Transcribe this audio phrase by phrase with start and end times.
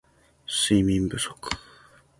[0.47, 1.29] 睡眠不足